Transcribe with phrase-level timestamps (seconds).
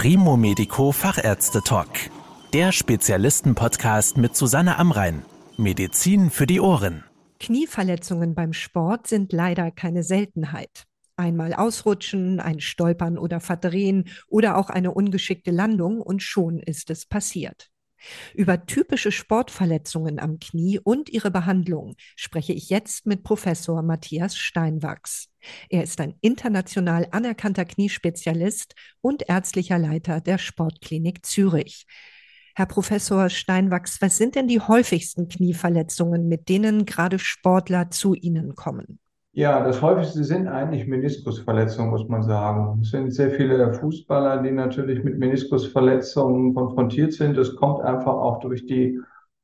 [0.00, 1.88] Primo Medico Fachärzte Talk.
[2.52, 5.24] Der Spezialisten-Podcast mit Susanne Amrein.
[5.56, 7.02] Medizin für die Ohren.
[7.40, 10.84] Knieverletzungen beim Sport sind leider keine Seltenheit.
[11.16, 17.04] Einmal ausrutschen, ein Stolpern oder Verdrehen oder auch eine ungeschickte Landung und schon ist es
[17.04, 17.68] passiert.
[18.34, 25.28] Über typische Sportverletzungen am Knie und ihre Behandlung spreche ich jetzt mit Professor Matthias Steinwachs.
[25.68, 31.86] Er ist ein international anerkannter Kniespezialist und ärztlicher Leiter der Sportklinik Zürich.
[32.54, 38.56] Herr Professor Steinwachs, was sind denn die häufigsten Knieverletzungen, mit denen gerade Sportler zu Ihnen
[38.56, 38.98] kommen?
[39.32, 42.80] Ja, das häufigste sind eigentlich Meniskusverletzungen, muss man sagen.
[42.82, 47.36] Es sind sehr viele Fußballer, die natürlich mit Meniskusverletzungen konfrontiert sind.
[47.36, 48.98] Das kommt einfach auch durch die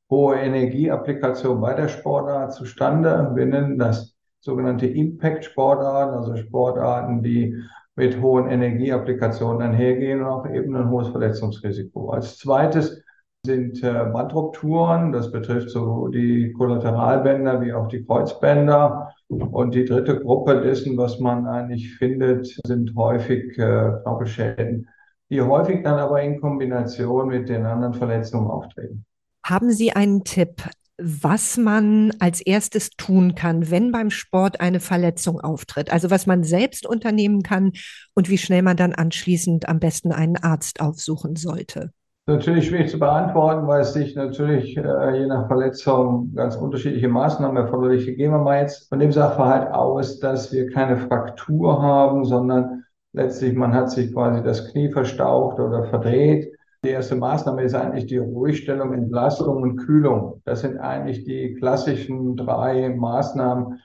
[0.09, 3.31] hohe Energieapplikation bei der Sportart zustande.
[3.35, 7.55] Wir nennen das sogenannte Impact-Sportarten, also Sportarten, die
[7.95, 12.09] mit hohen Energieapplikationen einhergehen und auch eben ein hohes Verletzungsrisiko.
[12.09, 13.01] Als zweites
[13.45, 15.13] sind äh, Bandrupturen.
[15.13, 19.14] Das betrifft so die Kollateralbänder wie auch die Kreuzbänder.
[19.27, 24.87] Und die dritte Gruppe dessen, was man eigentlich findet, sind häufig äh, Knorpelschäden,
[25.29, 29.05] die häufig dann aber in Kombination mit den anderen Verletzungen auftreten.
[29.43, 30.63] Haben Sie einen Tipp,
[30.97, 35.91] was man als erstes tun kann, wenn beim Sport eine Verletzung auftritt?
[35.91, 37.71] Also was man selbst unternehmen kann
[38.13, 41.91] und wie schnell man dann anschließend am besten einen Arzt aufsuchen sollte?
[42.27, 47.55] Natürlich schwierig zu beantworten, weil es sich natürlich äh, je nach Verletzung ganz unterschiedliche Maßnahmen
[47.55, 48.05] erforderlich.
[48.17, 53.55] Gehen wir mal jetzt von dem Sachverhalt aus, dass wir keine Fraktur haben, sondern letztlich
[53.55, 56.51] man hat sich quasi das Knie verstaucht oder verdreht.
[56.83, 60.41] Die erste Maßnahme ist eigentlich die Ruhigstellung, Entlastung und Kühlung.
[60.45, 63.79] Das sind eigentlich die klassischen drei Maßnahmen,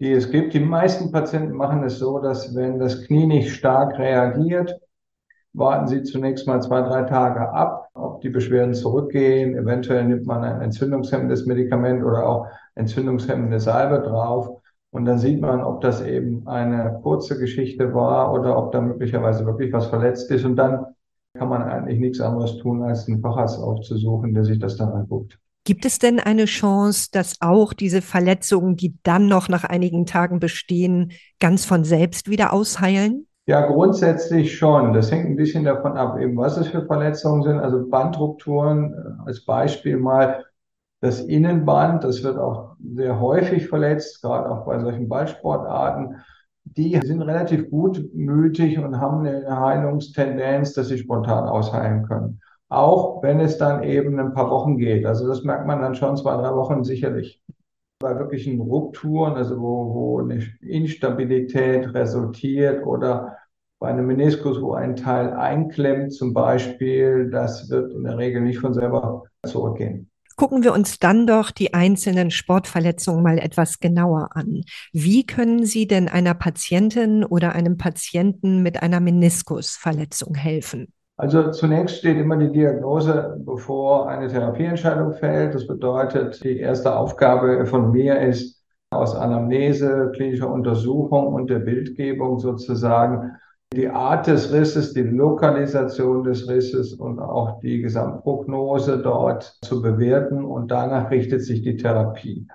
[0.00, 0.54] die es gibt.
[0.54, 4.80] Die meisten Patienten machen es so, dass wenn das Knie nicht stark reagiert,
[5.52, 9.56] warten Sie zunächst mal zwei, drei Tage ab, ob die Beschwerden zurückgehen.
[9.56, 14.48] Eventuell nimmt man ein entzündungshemmendes Medikament oder auch entzündungshemmende Salbe drauf.
[14.90, 19.46] Und dann sieht man, ob das eben eine kurze Geschichte war oder ob da möglicherweise
[19.46, 20.44] wirklich was verletzt ist.
[20.44, 20.84] Und dann
[21.38, 25.38] kann man eigentlich nichts anderes tun, als einen Facharzt aufzusuchen, der sich das dann anguckt.
[25.64, 30.40] Gibt es denn eine Chance, dass auch diese Verletzungen, die dann noch nach einigen Tagen
[30.40, 33.28] bestehen, ganz von selbst wieder ausheilen?
[33.46, 34.92] Ja, grundsätzlich schon.
[34.92, 37.58] Das hängt ein bisschen davon ab, eben was es für Verletzungen sind.
[37.58, 40.44] Also Bandrupturen äh, als Beispiel mal
[41.00, 46.22] das Innenband, das wird auch sehr häufig verletzt, gerade auch bei solchen Ballsportarten.
[46.64, 52.40] Die sind relativ gutmütig und haben eine Heilungstendenz, dass sie spontan ausheilen können.
[52.68, 55.04] Auch wenn es dann eben ein paar Wochen geht.
[55.04, 57.42] Also das merkt man dann schon zwei, drei Wochen sicherlich
[58.02, 63.38] bei wirklichen Rupturen, also wo, wo eine Instabilität resultiert oder
[63.78, 68.58] bei einem Meniskus, wo ein Teil einklemmt zum Beispiel, das wird in der Regel nicht
[68.58, 70.10] von selber zurückgehen.
[70.36, 74.62] Gucken wir uns dann doch die einzelnen Sportverletzungen mal etwas genauer an.
[74.92, 80.92] Wie können Sie denn einer Patientin oder einem Patienten mit einer Meniskusverletzung helfen?
[81.22, 85.54] Also zunächst steht immer die Diagnose, bevor eine Therapieentscheidung fällt.
[85.54, 88.60] Das bedeutet, die erste Aufgabe von mir ist,
[88.90, 93.36] aus Anamnese, klinischer Untersuchung und der Bildgebung sozusagen
[93.72, 100.44] die Art des Risses, die Lokalisation des Risses und auch die Gesamtprognose dort zu bewerten
[100.44, 102.48] und danach richtet sich die Therapie.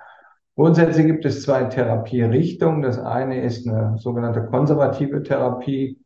[0.56, 2.82] Grundsätzlich gibt es zwei Therapierichtungen.
[2.82, 5.98] Das eine ist eine sogenannte konservative Therapie.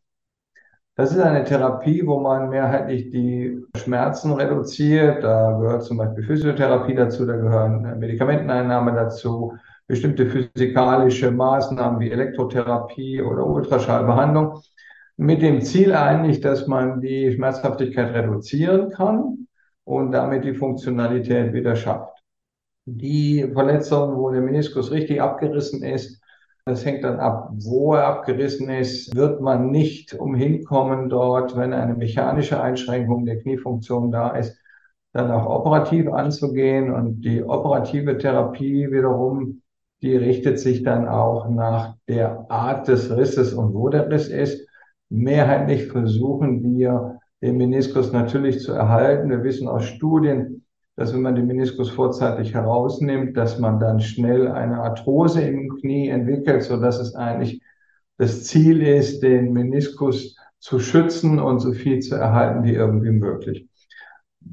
[0.94, 5.24] Das ist eine Therapie, wo man mehrheitlich die Schmerzen reduziert.
[5.24, 9.54] Da gehört zum Beispiel Physiotherapie dazu, da gehören Medikamenteneinnahme dazu,
[9.86, 14.60] bestimmte physikalische Maßnahmen wie Elektrotherapie oder Ultraschallbehandlung.
[15.16, 19.46] Mit dem Ziel eigentlich, dass man die Schmerzhaftigkeit reduzieren kann
[19.84, 22.22] und damit die Funktionalität wieder schafft.
[22.84, 26.21] Die Verletzung, wo der Meniskus richtig abgerissen ist,
[26.64, 31.72] das hängt dann ab, wo er abgerissen ist, wird man nicht umhin kommen dort, wenn
[31.72, 34.56] eine mechanische Einschränkung der Kniefunktion da ist,
[35.12, 36.92] dann auch operativ anzugehen.
[36.92, 39.62] Und die operative Therapie wiederum,
[40.02, 44.66] die richtet sich dann auch nach der Art des Risses und wo der Riss ist.
[45.08, 49.30] Mehrheitlich versuchen wir, den Meniskus natürlich zu erhalten.
[49.30, 50.61] Wir wissen aus Studien,
[50.96, 56.08] dass wenn man den Meniskus vorzeitig herausnimmt, dass man dann schnell eine Arthrose im Knie
[56.08, 57.62] entwickelt, so dass es eigentlich
[58.18, 63.68] das Ziel ist, den Meniskus zu schützen und so viel zu erhalten wie irgendwie möglich.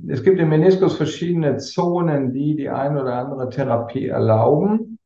[0.07, 4.97] Es gibt im Meniskus verschiedene Zonen, die die ein oder andere Therapie erlauben.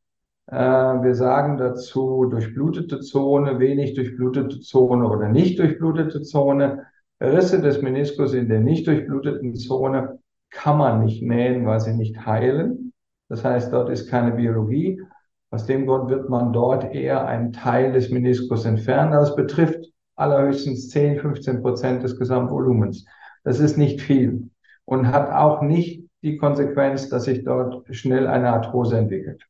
[0.46, 6.86] Äh, wir sagen dazu durchblutete Zone, wenig durchblutete Zone oder nicht durchblutete Zone.
[7.20, 10.18] Risse des Meniskus in der nicht durchbluteten Zone
[10.54, 12.92] kann man nicht nähen, weil sie nicht heilen.
[13.28, 15.02] Das heißt, dort ist keine Biologie.
[15.50, 19.12] Aus dem Grund wird man dort eher einen Teil des Meniskus entfernen.
[19.12, 19.86] Das betrifft
[20.16, 23.04] allerhöchstens 10, 15 Prozent des Gesamtvolumens.
[23.42, 24.50] Das ist nicht viel
[24.84, 29.46] und hat auch nicht die Konsequenz, dass sich dort schnell eine Arthrose entwickelt.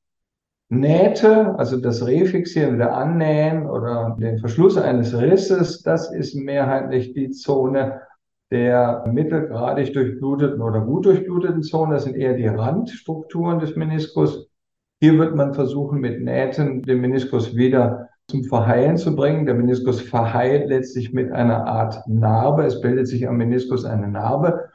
[0.70, 7.30] Nähte, also das Refixieren, wieder annähen oder den Verschluss eines Risses, das ist mehrheitlich die
[7.30, 8.00] Zone
[8.50, 11.94] der mittelgradig durchbluteten oder gut durchbluteten Zone.
[11.94, 14.48] Das sind eher die Randstrukturen des Meniskus.
[15.00, 19.46] Hier wird man versuchen, mit Nähten den Meniskus wieder zum Verheilen zu bringen.
[19.46, 22.64] Der Meniskus verheilt letztlich mit einer Art Narbe.
[22.64, 24.68] Es bildet sich am Meniskus eine Narbe.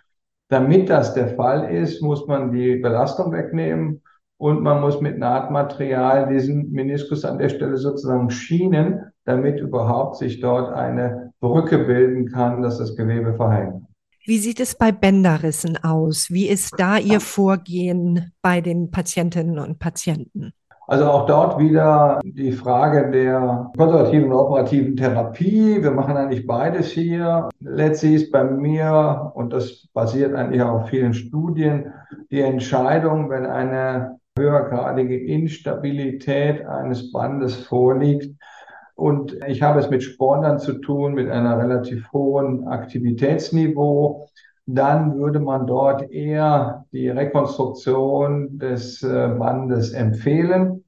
[0.49, 4.01] Damit das der Fall ist, muss man die Belastung wegnehmen
[4.37, 10.39] und man muss mit Nahtmaterial diesen Meniskus an der Stelle sozusagen schienen, damit überhaupt sich
[10.39, 13.87] dort eine Brücke bilden kann, dass das Gewebe verheilen.
[14.25, 16.27] Wie sieht es bei Bänderrissen aus?
[16.29, 20.53] Wie ist da Ihr Vorgehen bei den Patientinnen und Patienten?
[20.89, 25.83] Also auch dort wieder die Frage der konservativen und operativen Therapie.
[25.83, 27.47] Wir machen eigentlich beides hier.
[27.59, 31.93] Letztlich ist bei mir, und das basiert eigentlich auch auf vielen Studien,
[32.31, 38.35] die Entscheidung, wenn eine höhergradige Instabilität eines Bandes vorliegt.
[38.99, 44.27] Und ich habe es mit Sportlern zu tun, mit einer relativ hohen Aktivitätsniveau.
[44.65, 50.83] Dann würde man dort eher die Rekonstruktion des äh, Bandes empfehlen.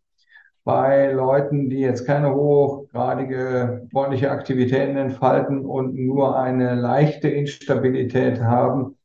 [0.65, 8.97] Bei Leuten, die jetzt keine hochgradige sportliche Aktivitäten entfalten und nur eine leichte Instabilität haben,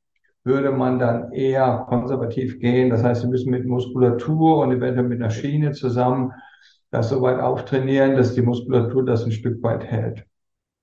[0.42, 2.90] würde man dann eher konservativ gehen.
[2.90, 6.32] Das heißt, wir müssen mit Muskulatur und eventuell mit einer Schiene zusammen
[6.90, 10.24] das so weit auftrainieren, dass die Muskulatur das ein Stück weit hält.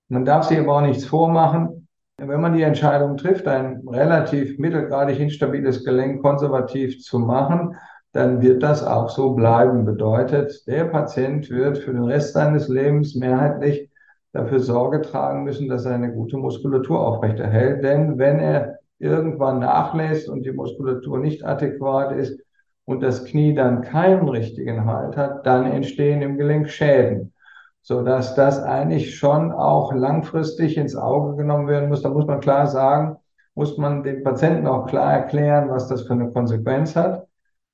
[0.09, 1.87] Man darf sich aber auch nichts vormachen.
[2.17, 7.75] Wenn man die Entscheidung trifft, ein relativ mittelgradig instabiles Gelenk konservativ zu machen,
[8.11, 9.85] dann wird das auch so bleiben.
[9.85, 13.89] Bedeutet, der Patient wird für den Rest seines Lebens mehrheitlich
[14.31, 17.83] dafür Sorge tragen müssen, dass er eine gute Muskulatur aufrechterhält.
[17.83, 22.39] Denn wenn er irgendwann nachlässt und die Muskulatur nicht adäquat ist
[22.85, 27.33] und das Knie dann keinen richtigen Halt hat, dann entstehen im Gelenk Schäden,
[27.81, 32.01] so dass das eigentlich schon auch langfristig ins Auge genommen werden muss.
[32.01, 33.17] Da muss man klar sagen,
[33.55, 37.27] muss man dem Patienten auch klar erklären, was das für eine Konsequenz hat.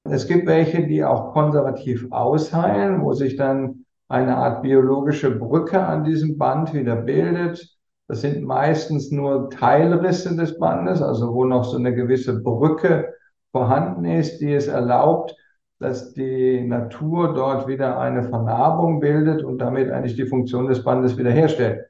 [0.03, 6.03] Es gibt welche, die auch konservativ ausheilen, wo sich dann eine Art biologische Brücke an
[6.03, 7.77] diesem Band wieder bildet.
[8.07, 13.13] Das sind meistens nur Teilrisse des Bandes, also wo noch so eine gewisse Brücke
[13.51, 15.36] vorhanden ist, die es erlaubt,
[15.80, 21.18] dass die Natur dort wieder eine Vernarbung bildet und damit eigentlich die Funktion des Bandes
[21.18, 21.86] wiederherstellt.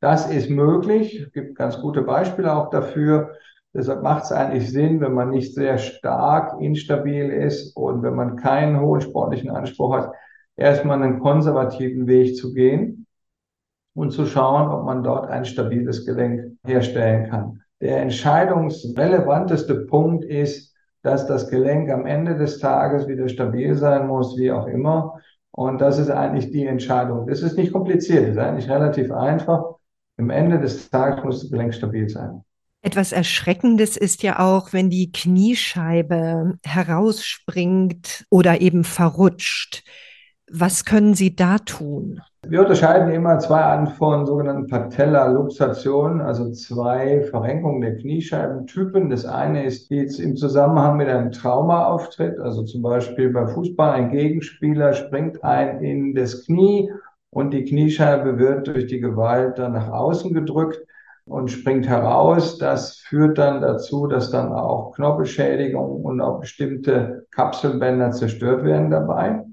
[0.00, 1.20] Das ist möglich.
[1.20, 3.34] Es gibt ganz gute Beispiele auch dafür.
[3.74, 8.36] Deshalb macht es eigentlich Sinn, wenn man nicht sehr stark instabil ist und wenn man
[8.36, 10.12] keinen hohen sportlichen Anspruch hat,
[10.56, 13.06] erstmal einen konservativen Weg zu gehen
[13.94, 17.62] und zu schauen, ob man dort ein stabiles Gelenk herstellen kann.
[17.80, 24.36] Der entscheidungsrelevanteste Punkt ist, dass das Gelenk am Ende des Tages wieder stabil sein muss,
[24.36, 25.20] wie auch immer.
[25.50, 27.28] Und das ist eigentlich die Entscheidung.
[27.28, 29.64] Es ist nicht kompliziert, es ist eigentlich relativ einfach.
[30.16, 32.42] Am Ende des Tages muss das Gelenk stabil sein.
[32.80, 39.82] Etwas Erschreckendes ist ja auch, wenn die Kniescheibe herausspringt oder eben verrutscht.
[40.50, 42.20] Was können Sie da tun?
[42.50, 49.10] Wir unterscheiden immer zwei Arten von sogenannten Patella-Luxationen, also zwei Verrenkungen der Kniescheibentypen.
[49.10, 53.48] Das eine ist, die jetzt im Zusammenhang mit einem Trauma auftritt, also zum Beispiel beim
[53.48, 56.90] Fußball ein Gegenspieler springt ein in das Knie
[57.28, 60.80] und die Kniescheibe wird durch die Gewalt dann nach außen gedrückt
[61.26, 62.56] und springt heraus.
[62.56, 69.44] Das führt dann dazu, dass dann auch Knorpelschädigungen und auch bestimmte Kapselbänder zerstört werden dabei.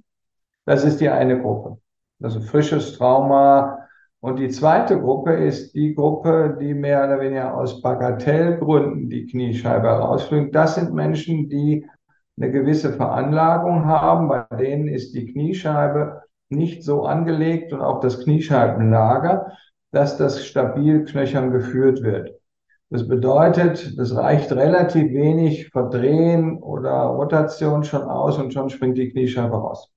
[0.63, 1.77] Das ist die eine Gruppe.
[2.22, 3.79] Also frisches Trauma.
[4.19, 9.88] Und die zweite Gruppe ist die Gruppe, die mehr oder weniger aus Bagatellgründen die Kniescheibe
[9.88, 10.55] herausfliegt.
[10.55, 11.86] Das sind Menschen, die
[12.38, 14.27] eine gewisse Veranlagung haben.
[14.27, 19.51] Bei denen ist die Kniescheibe nicht so angelegt und auch das Kniescheibenlager,
[19.91, 22.31] dass das stabil knöchern geführt wird.
[22.89, 29.10] Das bedeutet, es reicht relativ wenig Verdrehen oder Rotation schon aus und schon springt die
[29.10, 29.94] Kniescheibe raus.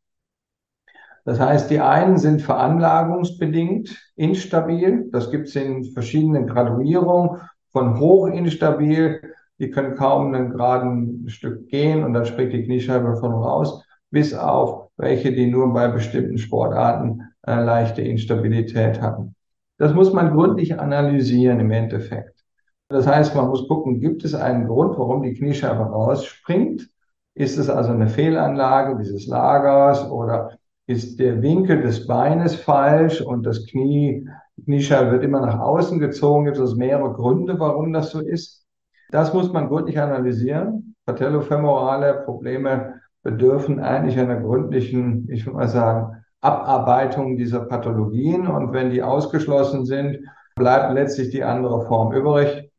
[1.28, 5.10] Das heißt, die einen sind veranlagungsbedingt instabil.
[5.12, 9.20] Das gibt es in verschiedenen Graduierungen von hoch instabil.
[9.58, 14.32] Die können kaum einen geraden Stück gehen und dann springt die Kniescheibe von raus, bis
[14.32, 19.34] auf welche, die nur bei bestimmten Sportarten äh, leichte Instabilität hatten.
[19.76, 22.42] Das muss man gründlich analysieren im Endeffekt.
[22.88, 26.88] Das heißt, man muss gucken, gibt es einen Grund, warum die Kniescheibe rausspringt?
[27.34, 30.57] Ist es also eine Fehlanlage dieses Lagers oder
[30.88, 34.26] ist der Winkel des Beines falsch und das Knie,
[34.64, 36.46] Kniescheibe wird immer nach außen gezogen?
[36.46, 38.64] Gibt es mehrere Gründe, warum das so ist?
[39.10, 40.94] Das muss man gründlich analysieren.
[41.04, 48.46] Patellofemorale Probleme bedürfen eigentlich einer gründlichen, ich würde mal sagen, Abarbeitung dieser Pathologien.
[48.46, 50.20] Und wenn die ausgeschlossen sind,
[50.56, 52.70] bleibt letztlich die andere Form übrig.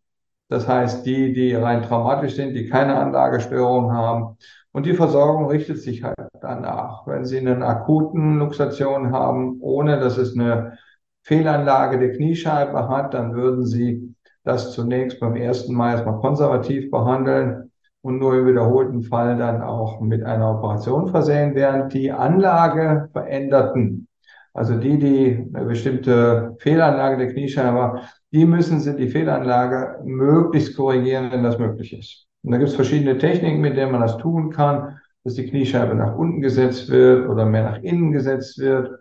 [0.47, 4.37] Das heißt, die, die rein traumatisch sind, die keine Anlagestörung haben.
[4.79, 7.05] Und die Versorgung richtet sich halt danach.
[7.05, 10.77] Wenn Sie einen akuten Luxation haben, ohne dass es eine
[11.21, 17.73] Fehlanlage der Kniescheibe hat, dann würden Sie das zunächst beim ersten Mal erstmal konservativ behandeln
[18.03, 24.07] und nur im wiederholten Fall dann auch mit einer Operation versehen, während die Anlage veränderten,
[24.53, 27.99] also die, die eine bestimmte Fehlanlage der Kniescheibe,
[28.31, 32.28] die müssen sie die Fehlanlage möglichst korrigieren, wenn das möglich ist.
[32.43, 35.95] Und da gibt es verschiedene Techniken, mit denen man das tun kann, dass die Kniescheibe
[35.95, 38.99] nach unten gesetzt wird oder mehr nach innen gesetzt wird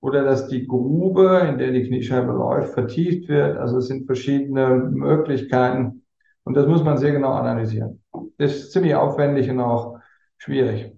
[0.00, 3.56] oder dass die Grube, in der die Kniescheibe läuft, vertieft wird.
[3.56, 6.02] Also es sind verschiedene Möglichkeiten
[6.44, 8.02] und das muss man sehr genau analysieren.
[8.38, 9.98] Das ist ziemlich aufwendig und auch
[10.38, 10.92] schwierig.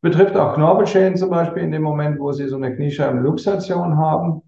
[0.00, 4.42] Betrifft auch Knorpelschäden zum Beispiel in dem Moment, wo Sie so eine Kniescheibenluxation haben,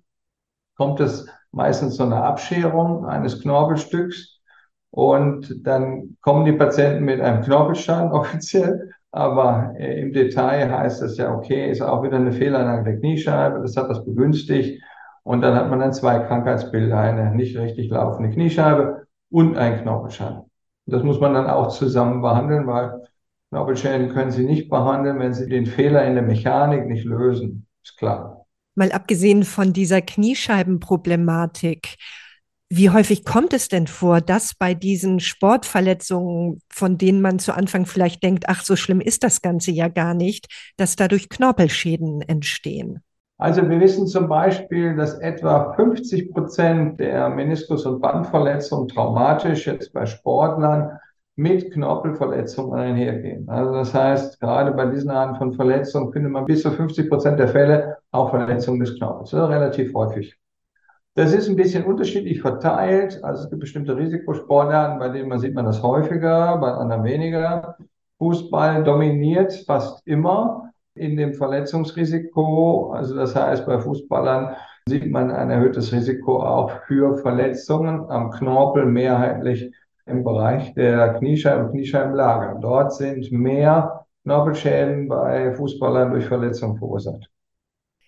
[0.77, 4.38] kommt es meistens zu einer Abscherung eines Knorpelstücks
[4.91, 11.17] und dann kommen die Patienten mit einem Knorpelstein offiziell aber äh, im Detail heißt das
[11.17, 14.83] ja, okay, ist auch wieder eine Fehlanlage der Kniescheibe, das hat das begünstigt.
[15.23, 20.43] Und dann hat man dann zwei Krankheitsbilder, eine nicht richtig laufende Kniescheibe und ein Knorpelschaden.
[20.87, 23.03] Das muss man dann auch zusammen behandeln, weil
[23.51, 27.67] Knorpelschäden können Sie nicht behandeln, wenn Sie den Fehler in der Mechanik nicht lösen.
[27.83, 28.47] Ist klar.
[28.75, 31.97] Mal abgesehen von dieser Kniescheibenproblematik,
[32.71, 37.87] wie häufig kommt es denn vor, dass bei diesen Sportverletzungen, von denen man zu Anfang
[37.87, 43.01] vielleicht denkt, ach, so schlimm ist das Ganze ja gar nicht, dass dadurch Knorpelschäden entstehen?
[43.39, 49.93] Also wir wissen zum Beispiel, dass etwa 50 Prozent der Meniskus- und Bandverletzungen traumatisch jetzt
[49.93, 50.99] bei Sportlern
[51.37, 53.49] mit Knorpelverletzungen einhergehen.
[53.49, 57.39] Also das heißt, gerade bei diesen Arten von Verletzungen findet man bis zu 50 Prozent
[57.39, 59.33] der Fälle auch Verletzungen des Knorpels.
[59.33, 60.38] Relativ häufig.
[61.19, 63.19] Das ist ein bisschen unterschiedlich verteilt.
[63.25, 67.77] Also es gibt bestimmte Risikosportarten, bei denen man sieht man das häufiger, bei anderen weniger.
[68.19, 72.93] Fußball dominiert fast immer in dem Verletzungsrisiko.
[72.93, 74.55] Also das heißt, bei Fußballern
[74.89, 79.73] sieht man ein erhöhtes Risiko auch für Verletzungen am Knorpel, mehrheitlich
[80.07, 82.61] im Bereich der Kniescheiben, Kniescheibenlager.
[82.61, 87.29] Dort sind mehr Knorpelschäden bei Fußballern durch Verletzungen verursacht.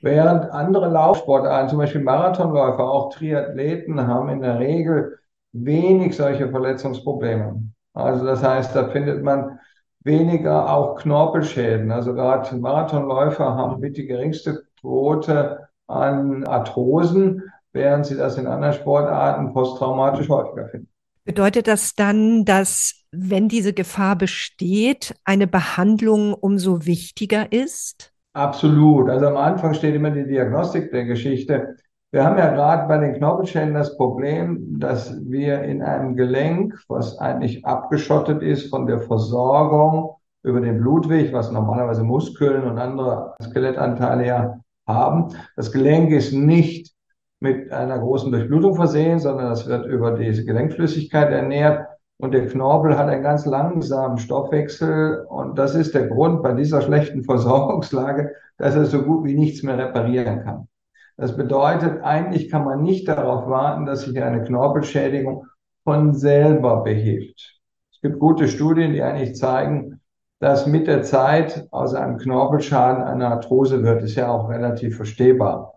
[0.03, 5.19] Während andere Laufsportarten, zum Beispiel Marathonläufer, auch Triathleten, haben in der Regel
[5.53, 7.63] wenig solche Verletzungsprobleme.
[7.93, 9.59] Also das heißt, da findet man
[10.03, 11.91] weniger auch Knorpelschäden.
[11.91, 17.43] Also gerade Marathonläufer haben mit die geringste Quote an Arthrosen,
[17.73, 20.89] während sie das in anderen Sportarten posttraumatisch häufiger finden.
[21.25, 28.13] Bedeutet das dann, dass wenn diese Gefahr besteht, eine Behandlung umso wichtiger ist?
[28.33, 29.09] Absolut.
[29.11, 31.77] Also am Anfang steht immer die Diagnostik der Geschichte.
[32.13, 37.19] Wir haben ja gerade bei den Knorpelschäden das Problem, dass wir in einem Gelenk, was
[37.19, 44.27] eigentlich abgeschottet ist von der Versorgung über den Blutweg, was normalerweise Muskeln und andere Skelettanteile
[44.27, 45.29] ja haben.
[45.57, 46.95] Das Gelenk ist nicht
[47.41, 51.87] mit einer großen Durchblutung versehen, sondern das wird über diese Gelenkflüssigkeit ernährt.
[52.21, 55.25] Und der Knorpel hat einen ganz langsamen Stoffwechsel.
[55.29, 59.63] Und das ist der Grund bei dieser schlechten Versorgungslage, dass er so gut wie nichts
[59.63, 60.69] mehr reparieren kann.
[61.17, 65.47] Das bedeutet, eigentlich kann man nicht darauf warten, dass sich eine Knorpelschädigung
[65.85, 67.59] von selber behebt.
[67.93, 70.01] Es gibt gute Studien, die eigentlich zeigen,
[70.41, 74.03] dass mit der Zeit aus einem Knorpelschaden eine Arthrose wird.
[74.03, 75.75] Ist ja auch relativ verstehbar.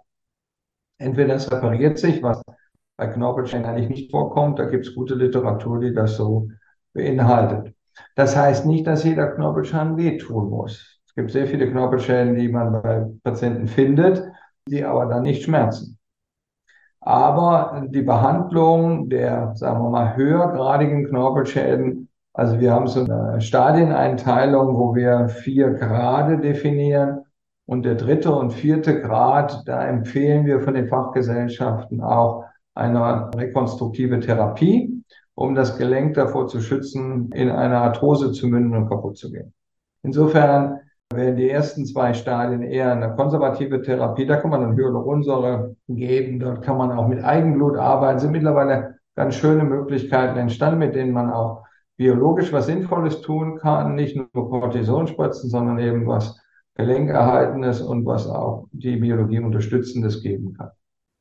[0.97, 2.41] Entweder es repariert sich, was
[3.03, 4.59] bei Knorpelschäden eigentlich nicht vorkommt.
[4.59, 6.47] Da gibt es gute Literatur, die das so
[6.93, 7.73] beinhaltet.
[8.15, 10.99] Das heißt nicht, dass jeder Knorpelschaden wehtun muss.
[11.05, 14.23] Es gibt sehr viele Knorpelschäden, die man bei Patienten findet,
[14.67, 15.97] die aber dann nicht schmerzen.
[17.01, 24.77] Aber die Behandlung der, sagen wir mal, höhergradigen Knorpelschäden, also wir haben so eine Stadieneinteilung,
[24.77, 27.25] wo wir vier Grade definieren.
[27.65, 32.45] Und der dritte und vierte Grad, da empfehlen wir von den Fachgesellschaften auch
[32.75, 35.03] eine rekonstruktive Therapie,
[35.35, 39.53] um das Gelenk davor zu schützen, in eine Arthrose zu münden und kaputt zu gehen.
[40.03, 40.79] Insofern
[41.13, 46.39] während die ersten zwei Stadien eher eine konservative Therapie, da kann man dann Hyaluronsäure geben,
[46.39, 51.13] dort kann man auch mit Eigenblut arbeiten, sind mittlerweile ganz schöne Möglichkeiten entstanden, mit denen
[51.13, 51.63] man auch
[51.97, 56.39] biologisch was Sinnvolles tun kann, nicht nur Cortison spritzen, sondern eben was
[56.75, 60.71] Gelenkerhaltendes und was auch die Biologie unterstützendes geben kann.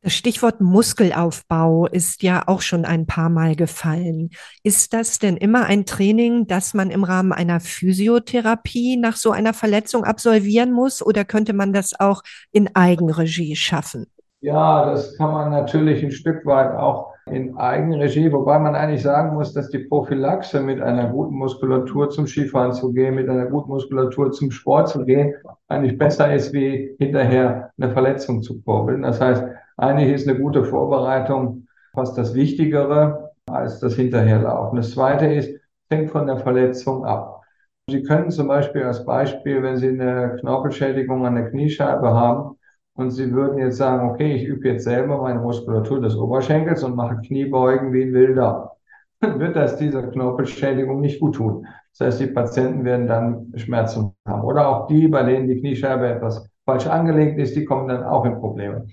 [0.04, 4.30] Das Stichwort Muskelaufbau ist ja auch schon ein paar Mal gefallen.
[4.64, 9.54] Ist das denn immer ein Training, das man im Rahmen einer Physiotherapie nach so einer
[9.54, 14.06] Verletzung absolvieren muss oder könnte man das auch in Eigenregie schaffen?
[14.40, 19.34] Ja, das kann man natürlich ein Stück weit auch in Eigenregie, wobei man eigentlich sagen
[19.34, 23.68] muss, dass die Prophylaxe mit einer guten Muskulatur zum Skifahren zu gehen, mit einer guten
[23.70, 25.34] Muskulatur zum Sport zu gehen,
[25.68, 29.02] eigentlich besser ist, wie hinterher eine Verletzung zu kurbeln.
[29.02, 29.44] Das heißt,
[29.82, 34.76] eigentlich ist eine gute Vorbereitung fast das Wichtigere als das Hinterherlaufen.
[34.76, 35.60] Das Zweite ist,
[35.90, 37.42] hängt von der Verletzung ab.
[37.90, 42.56] Sie können zum Beispiel als Beispiel, wenn Sie eine Knorpelschädigung an der Kniescheibe haben
[42.94, 46.94] und Sie würden jetzt sagen, okay, ich übe jetzt selber meine Muskulatur des Oberschenkels und
[46.94, 48.76] mache Kniebeugen wie ein Wilder,
[49.20, 51.66] dann wird das dieser Knorpelschädigung nicht gut tun.
[51.98, 54.42] Das heißt, die Patienten werden dann Schmerzen haben.
[54.42, 58.24] Oder auch die, bei denen die Kniescheibe etwas falsch angelegt ist, die kommen dann auch
[58.24, 58.86] in Probleme.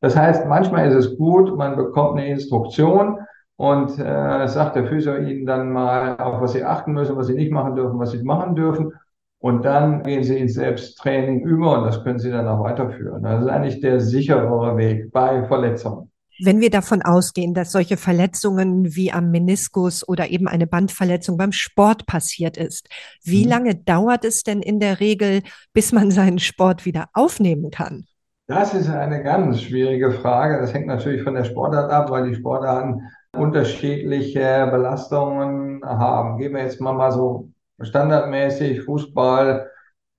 [0.00, 3.18] Das heißt, manchmal ist es gut, man bekommt eine Instruktion
[3.56, 7.34] und äh, sagt der Physio Ihnen dann mal, auf was Sie achten müssen, was Sie
[7.34, 8.92] nicht machen dürfen, was Sie machen dürfen.
[9.38, 13.22] Und dann gehen Sie ins Selbsttraining über und das können Sie dann auch weiterführen.
[13.22, 16.10] Das ist eigentlich der sicherere Weg bei Verletzungen.
[16.38, 21.52] Wenn wir davon ausgehen, dass solche Verletzungen wie am Meniskus oder eben eine Bandverletzung beim
[21.52, 22.88] Sport passiert ist,
[23.22, 23.50] wie mhm.
[23.50, 28.04] lange dauert es denn in der Regel, bis man seinen Sport wieder aufnehmen kann?
[28.48, 30.60] Das ist eine ganz schwierige Frage.
[30.60, 33.02] Das hängt natürlich von der Sportart ab, weil die Sportarten
[33.36, 36.38] unterschiedliche Belastungen haben.
[36.38, 37.48] Gehen wir jetzt mal, mal so
[37.80, 39.68] standardmäßig Fußball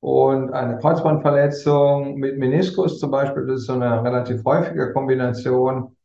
[0.01, 3.47] und eine Kreuzbandverletzung mit Meniskus zum Beispiel.
[3.47, 5.95] Das ist so eine relativ häufige Kombination.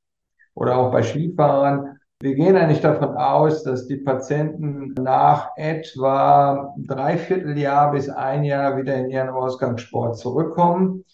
[0.54, 1.98] Oder auch bei Skifahren.
[2.20, 8.76] Wir gehen eigentlich davon aus, dass die Patienten nach etwa dreiviertel Jahr bis ein Jahr
[8.76, 11.04] wieder in ihren Ausgangssport zurückkommen.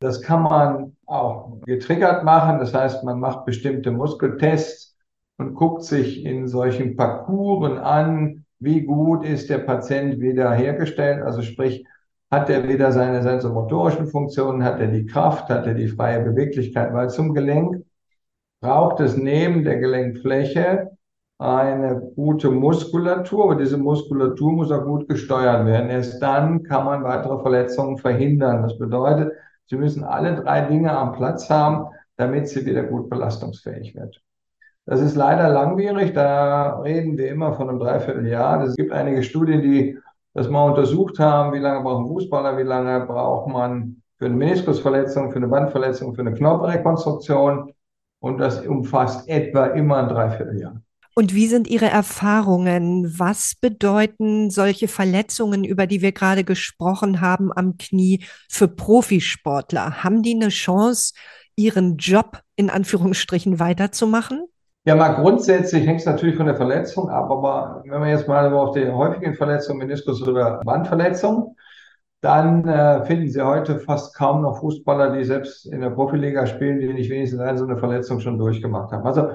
[0.00, 2.58] Das kann man auch getriggert machen.
[2.58, 4.96] Das heißt, man macht bestimmte Muskeltests
[5.38, 11.22] und guckt sich in solchen Parcours an, wie gut ist der Patient wieder hergestellt.
[11.22, 11.84] Also sprich,
[12.30, 16.92] hat er wieder seine sensomotorischen Funktionen, hat er die Kraft, hat er die freie Beweglichkeit,
[16.92, 17.84] weil zum Gelenk
[18.60, 20.90] braucht es neben der Gelenkfläche
[21.38, 25.88] eine gute Muskulatur, aber diese Muskulatur muss auch gut gesteuert werden.
[25.88, 28.62] Erst dann kann man weitere Verletzungen verhindern.
[28.62, 29.32] Das bedeutet,
[29.68, 34.22] Sie müssen alle drei Dinge am Platz haben, damit sie wieder gut belastungsfähig wird.
[34.86, 38.62] Das ist leider langwierig, da reden wir immer von einem Dreivierteljahr.
[38.62, 39.98] Es gibt einige Studien, die
[40.32, 45.30] das mal untersucht haben, wie lange brauchen Fußballer, wie lange braucht man für eine Meniskusverletzung,
[45.30, 47.72] für eine Bandverletzung, für eine Knorpelrekonstruktion.
[48.20, 50.80] Und das umfasst etwa immer ein Dreivierteljahr.
[51.18, 53.12] Und wie sind Ihre Erfahrungen?
[53.18, 60.04] Was bedeuten solche Verletzungen, über die wir gerade gesprochen haben, am Knie für Profisportler?
[60.04, 61.14] Haben die eine Chance,
[61.56, 64.46] ihren Job in Anführungsstrichen weiterzumachen?
[64.84, 68.54] Ja, mal grundsätzlich hängt es natürlich von der Verletzung ab, aber wenn wir jetzt mal
[68.54, 71.56] auf die häufigen Verletzungen, Meniskus oder Bandverletzung,
[72.20, 76.78] dann äh, finden Sie heute fast kaum noch Fußballer, die selbst in der Profiliga spielen,
[76.78, 79.04] die nicht wenigstens eine so eine Verletzung schon durchgemacht haben.
[79.04, 79.30] Also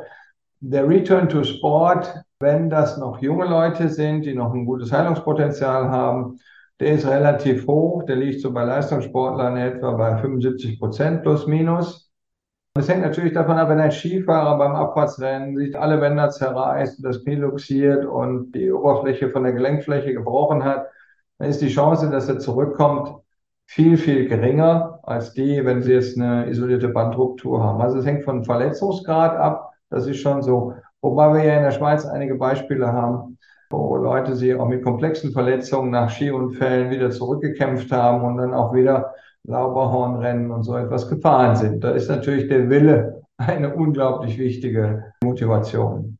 [0.66, 5.90] der Return to Sport, wenn das noch junge Leute sind, die noch ein gutes Heilungspotenzial
[5.90, 6.40] haben,
[6.80, 8.04] der ist relativ hoch.
[8.04, 12.10] Der liegt so bei Leistungssportlern etwa bei 75 Prozent plus minus.
[12.78, 17.24] Es hängt natürlich davon ab, wenn ein Skifahrer beim Abfahrtsrennen sich alle Bänder zerreißt, das
[17.24, 20.88] Knie luxiert und die Oberfläche von der Gelenkfläche gebrochen hat,
[21.40, 23.14] dann ist die Chance, dass er zurückkommt,
[23.66, 27.82] viel, viel geringer als die, wenn sie jetzt eine isolierte Bandruptur haben.
[27.82, 29.73] Also es hängt von Verletzungsgrad ab.
[29.94, 30.74] Das ist schon so.
[31.02, 33.38] Wobei wir ja in der Schweiz einige Beispiele haben,
[33.70, 38.74] wo Leute sich auch mit komplexen Verletzungen nach Skiunfällen wieder zurückgekämpft haben und dann auch
[38.74, 41.84] wieder Lauberhornrennen und so etwas gefahren sind.
[41.84, 46.18] Da ist natürlich der Wille eine unglaublich wichtige Motivation.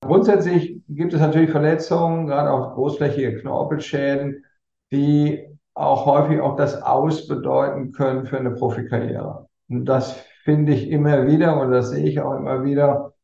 [0.00, 4.44] Grundsätzlich gibt es natürlich Verletzungen, gerade auch großflächige Knorpelschäden,
[4.90, 9.46] die auch häufig auch das Aus bedeuten können für eine Profikarriere.
[9.68, 13.14] Und das finde ich immer wieder und das sehe ich auch immer wieder.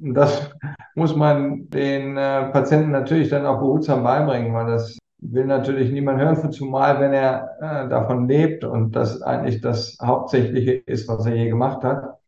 [0.00, 0.50] Und das
[0.94, 6.20] muss man den äh, Patienten natürlich dann auch behutsam beibringen, weil das will natürlich niemand
[6.20, 11.34] hören, zumal wenn er äh, davon lebt und das eigentlich das Hauptsächliche ist, was er
[11.34, 12.18] je gemacht hat.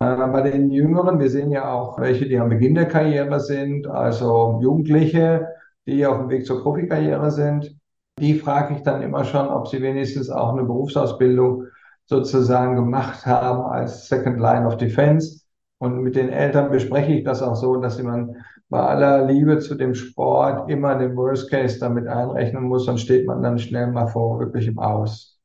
[0.00, 3.86] Äh, bei den Jüngeren, wir sehen ja auch welche, die am Beginn der Karriere sind,
[3.86, 5.48] also Jugendliche,
[5.86, 7.76] die auf dem Weg zur Profikarriere sind.
[8.18, 11.66] Die frage ich dann immer schon, ob sie wenigstens auch eine Berufsausbildung
[12.06, 15.42] sozusagen gemacht haben als Second Line of Defense.
[15.78, 18.36] Und mit den Eltern bespreche ich das auch so, dass man
[18.68, 23.26] bei aller Liebe zu dem Sport immer den Worst Case damit einrechnen muss, sonst steht
[23.26, 25.38] man dann schnell mal vor wirklichem Aus.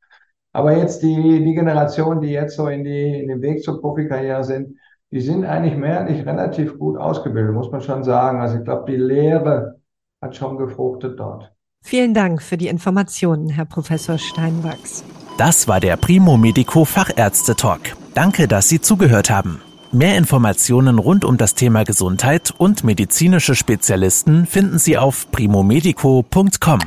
[0.53, 4.43] Aber jetzt die, die Generation, die jetzt so in, die, in den Weg zur Profikarriere
[4.43, 4.77] sind,
[5.11, 8.41] die sind eigentlich mehrheitlich relativ gut ausgebildet, muss man schon sagen.
[8.41, 9.79] Also ich glaube, die Lehre
[10.21, 11.51] hat schon gefruchtet dort.
[11.83, 15.03] Vielen Dank für die Informationen, Herr Professor Steinwachs.
[15.37, 17.95] Das war der Primo Medico Fachärzte Talk.
[18.15, 19.61] Danke, dass Sie zugehört haben.
[19.91, 26.79] Mehr Informationen rund um das Thema Gesundheit und medizinische Spezialisten finden Sie auf primomedico.com.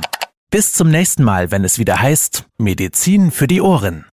[0.51, 4.10] Bis zum nächsten Mal, wenn es wieder heißt Medizin für die Ohren.